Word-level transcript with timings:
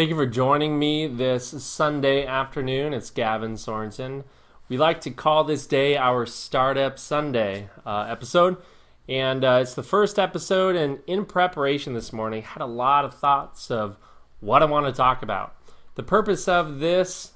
Thank 0.00 0.08
you 0.08 0.16
for 0.16 0.24
joining 0.24 0.78
me 0.78 1.06
this 1.06 1.48
Sunday 1.62 2.24
afternoon. 2.24 2.94
It's 2.94 3.10
Gavin 3.10 3.56
Sorensen. 3.56 4.24
We 4.66 4.78
like 4.78 5.02
to 5.02 5.10
call 5.10 5.44
this 5.44 5.66
day 5.66 5.94
our 5.98 6.24
Startup 6.24 6.98
Sunday 6.98 7.68
uh, 7.84 8.06
episode, 8.08 8.56
and 9.06 9.44
uh, 9.44 9.58
it's 9.60 9.74
the 9.74 9.82
first 9.82 10.18
episode. 10.18 10.74
And 10.74 11.00
in 11.06 11.26
preparation 11.26 11.92
this 11.92 12.14
morning, 12.14 12.44
had 12.44 12.62
a 12.62 12.66
lot 12.66 13.04
of 13.04 13.12
thoughts 13.12 13.70
of 13.70 13.98
what 14.40 14.62
I 14.62 14.64
want 14.64 14.86
to 14.86 14.92
talk 14.92 15.22
about. 15.22 15.54
The 15.96 16.02
purpose 16.02 16.48
of 16.48 16.78
this 16.78 17.32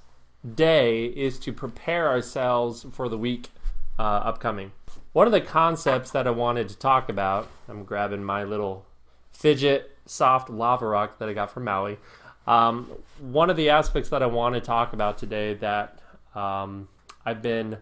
day 0.55 1.05
is 1.05 1.39
to 1.41 1.53
prepare 1.53 2.09
ourselves 2.09 2.87
for 2.91 3.11
the 3.11 3.19
week 3.19 3.51
uh, 3.99 4.03
upcoming. 4.03 4.73
One 5.13 5.27
of 5.27 5.35
the 5.35 5.43
concepts 5.43 6.13
that 6.13 6.27
I 6.27 6.31
wanted 6.31 6.71
to 6.71 6.79
talk 6.79 7.11
about, 7.11 7.47
I'm 7.69 7.85
grabbing 7.85 8.25
my 8.25 8.43
little 8.43 8.87
fidget 9.33 9.99
soft 10.07 10.49
lava 10.49 10.87
rock 10.87 11.19
that 11.19 11.29
I 11.29 11.35
got 11.35 11.51
from 11.51 11.65
Maui. 11.65 11.99
Um, 12.47 12.91
one 13.21 13.51
of 13.51 13.57
the 13.57 13.71
aspects 13.71 14.11
that 14.11 14.23
I 14.23 14.27
want 14.27 14.55
to 14.55 14.61
talk 14.61 14.93
about 14.93 15.19
today 15.19 15.55
that 15.55 15.99
um, 16.35 16.89
I've 17.25 17.43
been 17.43 17.79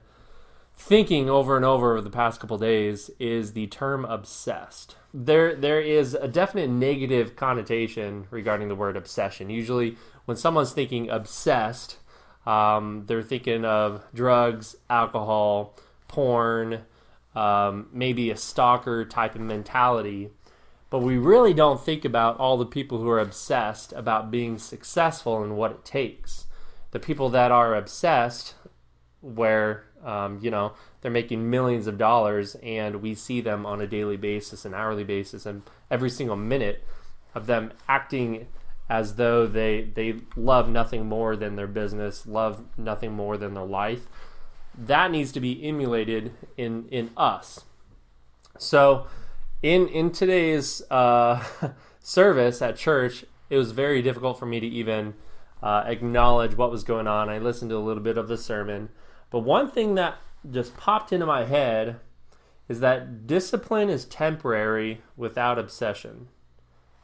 thinking 0.77 1.29
over 1.29 1.57
and 1.57 1.65
over 1.65 1.93
over 1.93 2.01
the 2.01 2.11
past 2.11 2.41
couple 2.41 2.59
days 2.59 3.11
is 3.19 3.53
the 3.53 3.67
term 3.69 4.05
obsessed. 4.05 4.97
There, 5.13 5.55
there 5.55 5.81
is 5.81 6.15
a 6.15 6.29
definite 6.29 6.71
negative 6.71 7.37
connotation 7.37 8.27
regarding 8.31 8.69
the 8.69 8.75
word 8.75 8.97
obsession. 8.97 9.51
Usually, 9.51 9.97
when 10.25 10.37
someone's 10.37 10.73
thinking 10.73 11.11
obsessed, 11.11 11.99
um, 12.47 13.05
they're 13.07 13.23
thinking 13.23 13.65
of 13.65 14.05
drugs, 14.15 14.77
alcohol, 14.89 15.77
porn, 16.09 16.83
um, 17.35 17.89
maybe 17.93 18.31
a 18.31 18.37
stalker 18.37 19.05
type 19.05 19.35
of 19.35 19.41
mentality. 19.41 20.31
But 20.93 20.99
we 20.99 21.17
really 21.17 21.55
don't 21.55 21.81
think 21.81 22.05
about 22.05 22.39
all 22.39 22.59
the 22.59 22.67
people 22.67 22.99
who 22.99 23.09
are 23.09 23.19
obsessed 23.19 23.95
about 23.95 24.31
being 24.31 24.59
successful 24.59 25.43
and 25.43 25.57
what 25.57 25.71
it 25.71 25.87
takes. 25.87 26.45
The 26.91 27.01
people 27.01 27.31
that 27.31 27.51
are 27.51 27.75
obsessed, 27.75 28.57
where, 29.23 29.85
um, 30.05 30.39
you 30.43 30.51
know, 30.51 30.75
they're 31.01 31.11
making 31.11 31.49
millions 31.49 31.87
of 31.87 31.97
dollars 31.97 32.57
and 32.63 32.97
we 32.97 33.15
see 33.15 33.41
them 33.41 33.65
on 33.65 33.81
a 33.81 33.87
daily 33.87 34.19
basis, 34.19 34.67
an 34.67 34.75
hourly 34.75 35.03
basis, 35.03 35.47
and 35.47 35.63
every 35.91 36.11
single 36.11 36.37
minute 36.37 36.85
of 37.35 37.47
them 37.47 37.73
acting 37.89 38.47
as 38.91 39.15
though 39.15 39.47
they, 39.47 39.91
they 39.95 40.17
love 40.37 40.69
nothing 40.69 41.07
more 41.07 41.37
than 41.37 41.57
their 41.57 41.67
business, 41.67 42.27
love 42.27 42.65
nothing 42.77 43.13
more 43.13 43.39
than 43.39 43.55
their 43.55 43.65
life. 43.65 44.09
That 44.77 45.11
needs 45.11 45.33
to 45.33 45.41
be 45.41 45.67
emulated 45.67 46.35
in, 46.59 46.87
in 46.91 47.13
us. 47.17 47.65
So, 48.59 49.07
in 49.63 49.89
in 49.89 50.11
today's 50.11 50.83
uh, 50.91 51.43
service 52.01 52.61
at 52.61 52.77
church, 52.77 53.25
it 53.49 53.57
was 53.57 53.73
very 53.73 54.03
difficult 54.03 54.39
for 54.39 54.47
me 54.47 54.61
to 54.61 54.67
even 54.67 55.15
uh, 55.63 55.85
acknowledge 55.87 56.57
what 56.57 56.71
was 56.71 56.85
going 56.85 57.07
on. 57.07 57.29
I 57.29 57.39
listened 57.39 57.71
to 57.71 57.77
a 57.77 57.79
little 57.79 58.03
bit 58.03 58.19
of 58.19 58.29
the 58.29 58.37
sermon, 58.37 58.91
but 59.31 59.41
one 59.41 59.71
thing 59.71 59.95
that 59.95 60.17
just 60.51 60.77
popped 60.77 61.13
into 61.13 61.27
my 61.27 61.45
head 61.45 62.01
is 62.69 62.81
that 62.81 63.27
discipline 63.27 63.89
is 63.89 64.05
temporary 64.05 65.01
without 65.17 65.59
obsession. 65.59 66.29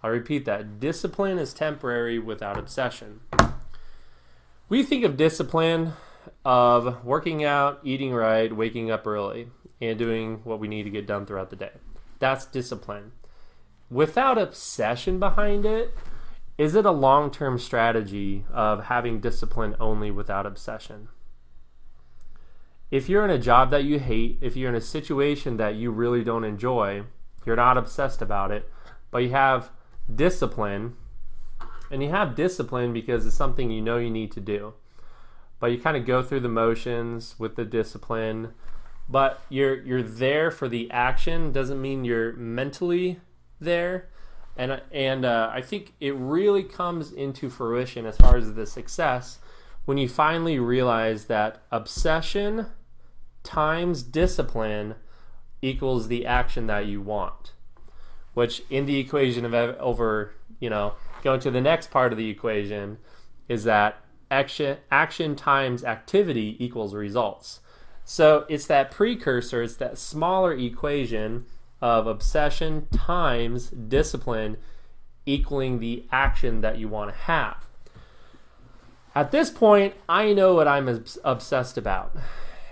I'll 0.03 0.11
repeat 0.11 0.45
that 0.45 0.81
discipline 0.81 1.39
is 1.39 1.53
temporary 1.53 2.19
without 2.19 2.59
obsession. 2.59 3.21
We 4.69 4.83
think 4.83 5.05
of 5.05 5.17
discipline 5.17 5.93
of 6.45 7.05
working 7.05 7.43
out, 7.45 7.81
eating 7.83 8.13
right, 8.13 8.55
waking 8.55 8.91
up 8.91 9.07
early, 9.07 9.49
and 9.81 9.99
doing 9.99 10.41
what 10.45 10.61
we 10.61 10.69
need 10.69 10.85
to 10.85 10.91
get 10.91 11.07
done 11.07 11.27
throughout 11.27 11.51
the 11.51 11.57
day. 11.57 11.73
That's 12.19 12.47
discipline. 12.47 13.13
Without 13.91 14.39
obsession 14.39 15.19
behind 15.19 15.65
it, 15.65 15.95
is 16.59 16.75
it 16.75 16.85
a 16.85 16.91
long 16.91 17.31
term 17.31 17.59
strategy 17.59 18.45
of 18.53 18.85
having 18.85 19.21
discipline 19.21 19.77
only 19.79 20.11
without 20.11 20.45
obsession? 20.45 21.09
If 22.91 23.09
you're 23.09 23.25
in 23.25 23.31
a 23.31 23.39
job 23.39 23.71
that 23.71 23.85
you 23.85 23.99
hate, 23.99 24.39
if 24.41 24.57
you're 24.57 24.71
in 24.71 24.75
a 24.75 24.81
situation 24.81 25.57
that 25.59 25.75
you 25.77 25.91
really 25.91 26.25
don't 26.25 26.45
enjoy, 26.45 27.05
you're 27.45 27.57
not 27.57 27.79
obsessed 27.79 28.23
about 28.23 28.51
it, 28.51 28.71
but 29.11 29.19
you 29.19 29.31
have 29.31 29.71
discipline, 30.13 30.97
and 31.91 32.03
you 32.03 32.09
have 32.09 32.35
discipline 32.35 32.93
because 32.93 33.27
it's 33.27 33.37
something 33.37 33.71
you 33.71 33.83
know 33.83 33.99
you 33.99 34.11
need 34.11 34.33
to 34.33 34.41
do. 34.41 34.75
But 35.61 35.71
you 35.71 35.79
kind 35.79 35.97
of 35.97 36.07
go 36.07 36.23
through 36.23 36.41
the 36.41 36.49
motions 36.49 37.35
with 37.39 37.57
the 37.57 37.65
discipline 37.65 38.55
but 39.09 39.43
you're 39.49 39.81
you're 39.83 40.03
there 40.03 40.51
for 40.51 40.69
the 40.69 40.91
action 40.91 41.53
doesn't 41.53 41.81
mean 41.81 42.05
you're 42.05 42.33
mentally 42.35 43.21
there. 43.61 44.09
And 44.57 44.83
and 44.93 45.25
uh, 45.25 45.51
I 45.53 45.63
think 45.63 45.95
it 46.01 46.15
really 46.15 46.63
comes 46.63 47.13
into 47.13 47.49
fruition 47.49 48.07
as 48.07 48.17
far 48.17 48.37
as 48.37 48.55
the 48.55 48.67
success 48.67 49.39
when 49.85 49.97
you 49.97 50.07
finally 50.07 50.59
realize 50.59 51.25
that 51.27 51.63
obsession 51.71 52.67
times 53.43 54.03
discipline 54.03 54.97
equals 55.63 56.09
the 56.09 56.27
action 56.27 56.67
that 56.67 56.85
you 56.85 57.01
want 57.01 57.53
which 58.35 58.63
in 58.69 58.87
the 58.87 58.99
equation 58.99 59.45
of 59.45 59.55
over 59.55 60.35
you 60.61 60.69
know 60.69 60.93
going 61.23 61.41
to 61.41 61.51
the 61.51 61.61
next 61.61 61.91
part 61.91 62.13
of 62.13 62.19
the 62.19 62.29
equation 62.29 62.99
is 63.49 63.65
that 63.65 64.05
action 64.31 64.77
action 64.91 65.35
times 65.35 65.83
activity 65.83 66.57
equals 66.63 66.95
results 66.95 67.61
so 68.11 68.47
it's 68.49 68.65
that 68.69 68.91
precursor, 68.91 69.63
it's 69.63 69.77
that 69.77 69.99
smaller 69.99 70.55
equation 70.55 71.45
of 71.83 72.07
obsession 72.07 72.87
times 72.91 73.69
discipline 73.69 74.57
equaling 75.27 75.79
the 75.79 76.07
action 76.11 76.63
that 76.63 76.79
you 76.79 76.89
want 76.89 77.11
to 77.11 77.17
have. 77.25 77.67
At 79.15 79.31
this 79.31 79.51
point, 79.51 79.93
I 80.09 80.33
know 80.33 80.55
what 80.55 80.67
I'm 80.67 81.05
obsessed 81.23 81.77
about. 81.77 82.17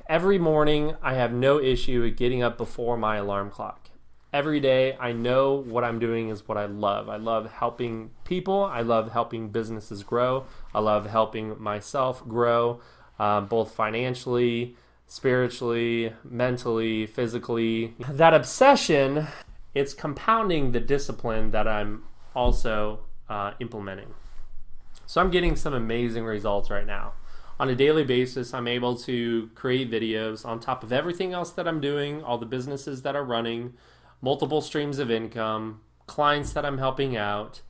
Every 0.09 0.39
morning, 0.39 0.97
I 1.03 1.13
have 1.13 1.35
no 1.35 1.61
issue 1.61 2.01
with 2.01 2.17
getting 2.17 2.43
up 2.43 2.57
before 2.57 2.97
my 2.97 3.17
alarm 3.17 3.51
clock. 3.51 3.91
Every 4.33 4.59
day, 4.59 4.97
I 4.99 5.13
know 5.13 5.53
what 5.53 5.85
I'm 5.85 5.99
doing 5.99 6.31
is 6.31 6.49
what 6.49 6.57
I 6.57 6.65
love. 6.65 7.11
I 7.11 7.17
love 7.17 7.53
helping 7.53 8.09
people. 8.25 8.65
I 8.65 8.81
love 8.81 9.13
helping 9.13 9.51
businesses 9.51 10.03
grow. 10.03 10.47
I 10.75 10.81
love 10.81 11.05
helping 11.05 11.63
myself 11.63 12.27
grow, 12.27 12.81
um, 13.19 13.49
both 13.49 13.73
financially, 13.73 14.77
spiritually, 15.07 16.13
mentally, 16.25 17.07
physically. 17.07 17.95
That 18.09 18.35
obsession, 18.35 19.29
it's 19.75 19.95
compounding 19.95 20.73
the 20.73 20.81
discipline 20.81 21.51
that 21.53 21.69
I'm 21.69 22.05
also 22.35 23.01
uh, 23.29 23.53
implementing. 23.61 24.15
So 25.07 25.21
I'm 25.21 25.31
getting 25.31 25.57
some 25.57 25.73
amazing 25.73 26.25
results 26.25 26.71
right 26.71 26.87
now. 26.87 27.13
On 27.59 27.71
a 27.71 27.75
daily 27.75 28.05
basis, 28.05 28.53
I'm 28.53 28.69
able 28.69 28.97
to 28.99 29.49
create 29.55 29.91
videos 29.91 30.45
on 30.45 30.61
top 30.61 30.83
of 30.83 30.93
everything 30.93 31.33
else 31.33 31.51
that 31.53 31.67
I'm 31.67 31.81
doing, 31.81 32.23
all 32.23 32.37
the 32.37 32.45
businesses 32.45 33.03
that 33.03 33.17
are 33.17 33.25
running, 33.25 33.73
multiple 34.21 34.61
streams 34.61 34.99
of 34.99 35.11
income, 35.11 35.81
clients 36.07 36.53
that 36.53 36.67
I'm 36.67 36.79
helping 36.79 37.17
out 37.17 37.63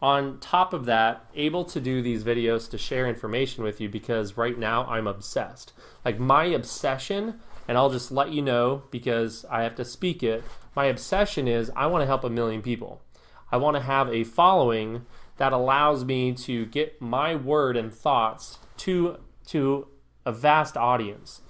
on 0.00 0.38
top 0.40 0.72
of 0.72 0.84
that, 0.84 1.24
able 1.34 1.64
to 1.64 1.80
do 1.80 2.02
these 2.02 2.22
videos 2.22 2.68
to 2.70 2.78
share 2.78 3.06
information 3.06 3.64
with 3.64 3.80
you 3.80 3.88
because 3.88 4.36
right 4.36 4.58
now 4.58 4.84
I'm 4.86 5.06
obsessed. 5.06 5.72
Like 6.04 6.18
my 6.18 6.44
obsession, 6.44 7.40
and 7.66 7.78
I'll 7.78 7.90
just 7.90 8.12
let 8.12 8.30
you 8.30 8.42
know 8.42 8.82
because 8.90 9.44
I 9.50 9.62
have 9.62 9.74
to 9.76 9.84
speak 9.84 10.22
it. 10.22 10.44
My 10.74 10.84
obsession 10.86 11.48
is 11.48 11.70
I 11.74 11.86
want 11.86 12.02
to 12.02 12.06
help 12.06 12.24
a 12.24 12.30
million 12.30 12.62
people. 12.62 13.02
I 13.50 13.56
want 13.56 13.76
to 13.76 13.82
have 13.82 14.12
a 14.12 14.24
following 14.24 15.06
that 15.38 15.52
allows 15.52 16.04
me 16.04 16.32
to 16.32 16.66
get 16.66 17.00
my 17.00 17.34
word 17.34 17.76
and 17.76 17.92
thoughts 17.92 18.58
to 18.78 19.18
to 19.48 19.86
a 20.24 20.32
vast 20.32 20.76
audience. 20.76 21.40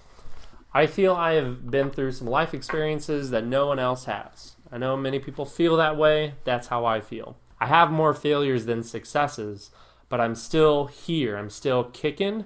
I 0.72 0.86
feel 0.86 1.14
I 1.14 1.32
have 1.32 1.70
been 1.70 1.90
through 1.90 2.12
some 2.12 2.26
life 2.26 2.52
experiences 2.52 3.30
that 3.30 3.46
no 3.46 3.66
one 3.66 3.78
else 3.78 4.04
has. 4.04 4.56
I 4.70 4.76
know 4.76 4.96
many 4.96 5.18
people 5.18 5.46
feel 5.46 5.76
that 5.78 5.96
way. 5.96 6.34
That's 6.44 6.68
how 6.68 6.84
I 6.84 7.00
feel. 7.00 7.38
I 7.60 7.66
have 7.66 7.90
more 7.90 8.14
failures 8.14 8.66
than 8.66 8.82
successes, 8.82 9.70
but 10.08 10.20
I'm 10.20 10.34
still 10.34 10.86
here. 10.86 11.36
I'm 11.36 11.50
still 11.50 11.84
kicking 11.84 12.44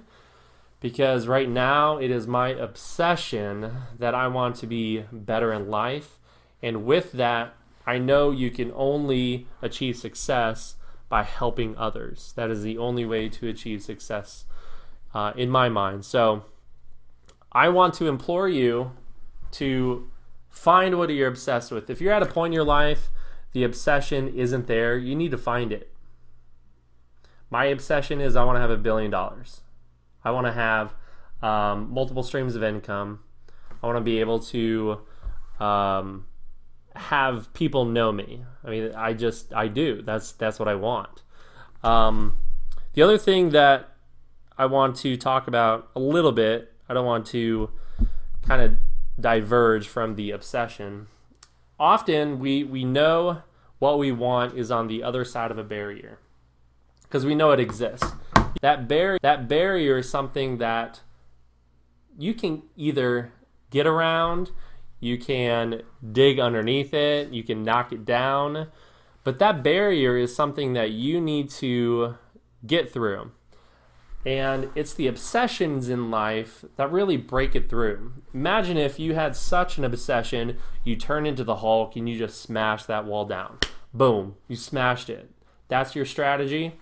because 0.79 1.27
right 1.27 1.49
now 1.49 1.97
it 1.97 2.09
is 2.11 2.27
my 2.27 2.49
obsession 2.49 3.71
that 3.97 4.15
I 4.15 4.27
want 4.27 4.55
to 4.57 4.67
be 4.67 5.05
better 5.11 5.53
in 5.53 5.69
life. 5.69 6.17
And 6.61 6.85
with 6.85 7.11
that, 7.13 7.53
I 7.85 7.97
know 7.97 8.31
you 8.31 8.51
can 8.51 8.71
only 8.75 9.47
achieve 9.61 9.97
success 9.97 10.75
by 11.09 11.23
helping 11.23 11.77
others. 11.77 12.33
That 12.35 12.49
is 12.49 12.63
the 12.63 12.77
only 12.77 13.05
way 13.05 13.29
to 13.29 13.47
achieve 13.47 13.83
success 13.83 14.45
uh, 15.13 15.33
in 15.35 15.49
my 15.49 15.69
mind. 15.69 16.05
So 16.05 16.45
I 17.51 17.69
want 17.69 17.93
to 17.95 18.07
implore 18.07 18.47
you 18.47 18.91
to 19.53 20.09
find 20.49 20.97
what 20.97 21.09
you're 21.09 21.27
obsessed 21.27 21.71
with. 21.71 21.89
If 21.89 22.01
you're 22.01 22.13
at 22.13 22.23
a 22.23 22.27
point 22.27 22.51
in 22.51 22.53
your 22.53 22.63
life 22.63 23.09
the 23.53 23.63
obsession 23.63 24.27
isn't 24.35 24.67
there, 24.67 24.97
you 24.97 25.15
need 25.15 25.31
to 25.31 25.37
find 25.37 25.71
it. 25.71 25.91
My 27.49 27.65
obsession 27.65 28.21
is 28.21 28.35
I 28.35 28.43
want 28.43 28.55
to 28.55 28.61
have 28.61 28.69
a 28.69 28.77
billion 28.77 29.11
dollars. 29.11 29.61
I 30.23 30.31
want 30.31 30.47
to 30.47 30.53
have 30.53 30.93
um, 31.41 31.91
multiple 31.91 32.23
streams 32.23 32.55
of 32.55 32.63
income. 32.63 33.19
I 33.81 33.87
want 33.87 33.97
to 33.97 34.01
be 34.01 34.19
able 34.19 34.39
to 34.39 34.99
um, 35.59 36.27
have 36.95 37.53
people 37.53 37.85
know 37.85 38.11
me. 38.11 38.45
I 38.63 38.69
mean, 38.69 38.93
I 38.95 39.13
just 39.13 39.53
I 39.53 39.67
do. 39.67 40.01
That's 40.01 40.31
that's 40.33 40.59
what 40.59 40.67
I 40.67 40.75
want. 40.75 41.23
Um, 41.83 42.37
The 42.93 43.01
other 43.01 43.17
thing 43.17 43.49
that 43.51 43.89
I 44.57 44.65
want 44.65 44.95
to 44.97 45.17
talk 45.17 45.47
about 45.47 45.89
a 45.95 45.99
little 45.99 46.31
bit, 46.31 46.73
I 46.87 46.93
don't 46.93 47.05
want 47.05 47.25
to 47.27 47.69
kind 48.47 48.61
of 48.61 48.77
diverge 49.19 49.87
from 49.87 50.15
the 50.15 50.31
obsession. 50.31 51.07
Often 51.81 52.37
we, 52.37 52.63
we 52.63 52.85
know 52.85 53.41
what 53.79 53.97
we 53.97 54.11
want 54.11 54.55
is 54.55 54.69
on 54.69 54.85
the 54.85 55.01
other 55.01 55.25
side 55.25 55.49
of 55.49 55.57
a 55.57 55.63
barrier 55.63 56.19
because 57.01 57.25
we 57.25 57.33
know 57.33 57.49
it 57.49 57.59
exists. 57.59 58.05
That, 58.61 58.87
bar- 58.87 59.17
that 59.23 59.47
barrier 59.47 59.97
is 59.97 60.07
something 60.07 60.59
that 60.59 60.99
you 62.19 62.35
can 62.35 62.61
either 62.77 63.31
get 63.71 63.87
around, 63.87 64.51
you 64.99 65.17
can 65.17 65.81
dig 66.11 66.39
underneath 66.39 66.93
it, 66.93 67.29
you 67.29 67.41
can 67.43 67.63
knock 67.63 67.91
it 67.91 68.05
down, 68.05 68.67
but 69.23 69.39
that 69.39 69.63
barrier 69.63 70.15
is 70.15 70.35
something 70.35 70.73
that 70.73 70.91
you 70.91 71.19
need 71.19 71.49
to 71.49 72.13
get 72.63 72.93
through. 72.93 73.31
And 74.25 74.69
it's 74.75 74.93
the 74.93 75.07
obsessions 75.07 75.89
in 75.89 76.11
life 76.11 76.63
that 76.75 76.91
really 76.91 77.17
break 77.17 77.55
it 77.55 77.69
through. 77.69 78.13
Imagine 78.33 78.77
if 78.77 78.99
you 78.99 79.15
had 79.15 79.35
such 79.35 79.77
an 79.77 79.83
obsession, 79.83 80.57
you 80.83 80.95
turn 80.95 81.25
into 81.25 81.43
the 81.43 81.57
Hulk 81.57 81.95
and 81.95 82.07
you 82.07 82.17
just 82.17 82.39
smash 82.39 82.85
that 82.85 83.05
wall 83.05 83.25
down. 83.25 83.57
Boom, 83.93 84.35
you 84.47 84.55
smashed 84.55 85.09
it. 85.09 85.31
That's 85.69 85.95
your 85.95 86.05
strategy. 86.05 86.73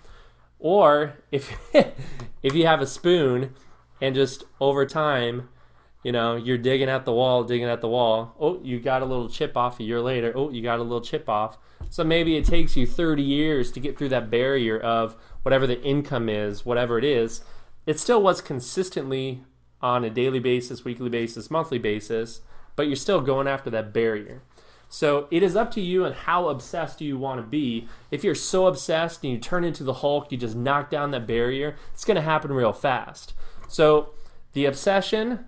Or 0.59 1.13
if 1.31 1.57
if 2.43 2.53
you 2.53 2.65
have 2.65 2.81
a 2.81 2.87
spoon 2.87 3.53
and 4.01 4.15
just 4.15 4.43
over 4.59 4.85
time, 4.85 5.49
you 6.03 6.11
know, 6.11 6.35
you're 6.35 6.57
digging 6.57 6.89
at 6.89 7.05
the 7.05 7.11
wall, 7.11 7.43
digging 7.43 7.67
at 7.67 7.81
the 7.81 7.89
wall. 7.89 8.35
Oh, 8.39 8.61
you 8.63 8.79
got 8.79 9.01
a 9.01 9.05
little 9.05 9.29
chip 9.29 9.57
off 9.57 9.79
a 9.79 9.83
year 9.83 9.99
later. 9.99 10.31
Oh, 10.35 10.49
you 10.49 10.61
got 10.61 10.79
a 10.79 10.83
little 10.83 11.01
chip 11.01 11.27
off. 11.27 11.57
So 11.89 12.03
maybe 12.03 12.37
it 12.37 12.45
takes 12.45 12.77
you 12.77 12.85
30 12.85 13.21
years 13.23 13.71
to 13.71 13.79
get 13.79 13.97
through 13.97 14.09
that 14.09 14.29
barrier 14.29 14.79
of 14.79 15.15
whatever 15.43 15.67
the 15.67 15.81
income 15.81 16.29
is, 16.29 16.65
whatever 16.65 16.97
it 16.97 17.03
is, 17.03 17.41
it 17.85 17.99
still 17.99 18.21
was 18.21 18.41
consistently 18.41 19.43
on 19.81 20.03
a 20.03 20.09
daily 20.09 20.39
basis, 20.39 20.85
weekly 20.85 21.09
basis, 21.09 21.49
monthly 21.49 21.79
basis, 21.79 22.41
but 22.75 22.87
you're 22.87 22.95
still 22.95 23.21
going 23.21 23.47
after 23.47 23.69
that 23.69 23.93
barrier. 23.93 24.41
So 24.89 25.27
it 25.31 25.43
is 25.43 25.55
up 25.55 25.71
to 25.71 25.81
you 25.81 26.05
and 26.05 26.15
how 26.15 26.49
obsessed 26.49 26.99
do 26.99 27.05
you 27.05 27.17
want 27.17 27.39
to 27.39 27.47
be. 27.47 27.87
If 28.11 28.23
you're 28.23 28.35
so 28.35 28.67
obsessed 28.67 29.23
and 29.23 29.33
you 29.33 29.39
turn 29.39 29.63
into 29.63 29.83
the 29.83 29.93
Hulk, 29.93 30.31
you 30.31 30.37
just 30.37 30.55
knock 30.55 30.89
down 30.89 31.11
that 31.11 31.27
barrier, 31.27 31.75
it's 31.93 32.05
going 32.05 32.15
to 32.15 32.21
happen 32.21 32.51
real 32.51 32.73
fast. 32.73 33.33
So 33.67 34.13
the 34.53 34.65
obsession 34.65 35.45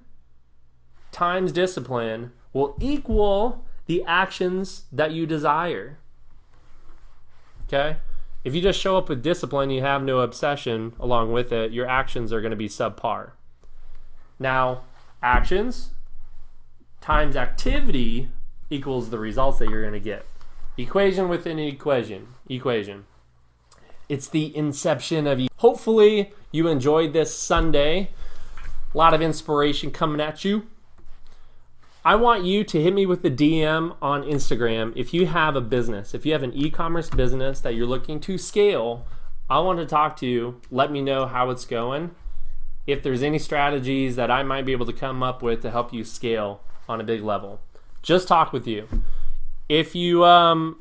times 1.12 1.52
discipline 1.52 2.32
will 2.54 2.76
equal 2.80 3.66
the 3.86 4.04
actions 4.06 4.86
that 4.92 5.12
you 5.12 5.26
desire. 5.26 5.98
Okay? 7.68 7.98
If 8.44 8.56
you 8.56 8.62
just 8.62 8.80
show 8.80 8.98
up 8.98 9.08
with 9.10 9.22
discipline, 9.22 9.70
you 9.70 9.82
have 9.82 10.04
no 10.04 10.20
obsession 10.20 10.94
along 11.00 11.32
with 11.32 11.52
it, 11.52 11.72
your 11.72 11.88
actions 11.88 12.34
are 12.34 12.42
going 12.42 12.52
to 12.52 12.58
be 12.58 12.68
subpar. 12.68 13.32
Now, 14.40 14.82
actions 15.22 15.92
times 17.02 17.36
activity 17.36 18.30
equals 18.70 19.10
the 19.10 19.20
results 19.20 19.60
that 19.60 19.70
you're 19.70 19.82
going 19.82 19.94
to 19.94 20.00
get. 20.00 20.26
Equation 20.78 21.28
within 21.28 21.60
equation. 21.60 22.28
Equation. 22.48 23.06
It's 24.08 24.28
the 24.28 24.56
inception 24.56 25.28
of. 25.28 25.40
You. 25.40 25.50
Hopefully, 25.58 26.34
you 26.52 26.68
enjoyed 26.68 27.14
this 27.14 27.34
Sunday. 27.34 28.10
A 28.94 28.98
lot 28.98 29.14
of 29.14 29.22
inspiration 29.22 29.92
coming 29.92 30.22
at 30.22 30.44
you. 30.44 30.68
I 32.04 32.16
want 32.16 32.44
you 32.44 32.64
to 32.64 32.82
hit 32.82 32.96
me 32.96 33.06
with 33.06 33.22
the 33.22 33.30
DM 33.30 33.96
on 34.02 34.24
Instagram 34.24 34.92
if 34.96 35.14
you 35.14 35.28
have 35.28 35.56
a 35.56 35.62
business, 35.62 36.16
if 36.16 36.26
you 36.26 36.34
have 36.34 36.42
an 36.42 36.54
e 36.54 36.72
commerce 36.72 37.12
business 37.12 37.60
that 37.62 37.76
you're 37.76 37.86
looking 37.86 38.20
to 38.22 38.40
scale. 38.40 39.06
I 39.48 39.60
want 39.60 39.80
to 39.80 39.86
talk 39.86 40.16
to 40.18 40.26
you. 40.26 40.62
Let 40.72 40.92
me 40.92 41.02
know 41.02 41.28
how 41.28 41.50
it's 41.52 41.66
going. 41.66 42.16
If 42.88 43.04
there's 43.04 43.22
any 43.22 43.38
strategies 43.38 44.16
that 44.16 44.32
I 44.32 44.42
might 44.42 44.66
be 44.66 44.72
able 44.72 44.86
to 44.88 44.94
come 44.94 45.22
up 45.22 45.44
with 45.44 45.62
to 45.62 45.70
help 45.70 45.94
you 45.94 46.04
scale 46.04 46.62
on 46.90 47.00
a 47.00 47.04
big 47.04 47.22
level, 47.22 47.60
just 48.02 48.28
talk 48.28 48.52
with 48.52 48.66
you. 48.66 48.88
If 49.70 49.94
you 49.94 50.26
um, 50.26 50.80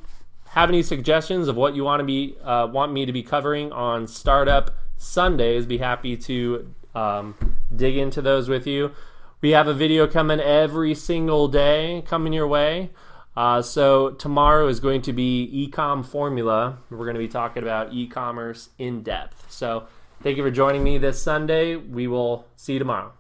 have 0.50 0.70
any 0.70 0.82
suggestions 0.82 1.48
of 1.48 1.56
what 1.56 1.74
you 1.74 1.84
want 1.84 2.00
to 2.00 2.04
be 2.04 2.36
uh, 2.42 2.66
want 2.72 2.92
me 2.92 3.04
to 3.04 3.12
be 3.12 3.22
covering 3.22 3.72
on 3.72 4.06
Startup 4.06 4.70
Sundays, 4.96 5.66
be 5.66 5.78
happy 5.78 6.16
to 6.16 6.74
um, 6.94 7.56
dig 7.74 7.96
into 7.98 8.22
those 8.22 8.48
with 8.48 8.66
you. 8.66 8.92
We 9.42 9.50
have 9.50 9.68
a 9.68 9.74
video 9.74 10.06
coming 10.06 10.38
every 10.38 10.94
single 10.94 11.48
day 11.48 12.02
coming 12.06 12.32
your 12.34 12.46
way. 12.46 12.90
Uh, 13.34 13.62
so 13.62 14.10
tomorrow 14.10 14.68
is 14.68 14.80
going 14.80 15.00
to 15.02 15.14
be 15.14 15.70
ecom 15.72 16.04
formula. 16.04 16.78
We're 16.90 16.98
going 16.98 17.14
to 17.14 17.20
be 17.20 17.28
talking 17.28 17.62
about 17.62 17.92
e-commerce 17.92 18.68
in 18.78 19.02
depth. 19.02 19.46
So 19.48 19.86
thank 20.22 20.36
you 20.36 20.42
for 20.42 20.50
joining 20.50 20.84
me 20.84 20.98
this 20.98 21.22
Sunday. 21.22 21.76
We 21.76 22.06
will 22.06 22.48
see 22.56 22.74
you 22.74 22.78
tomorrow. 22.78 23.12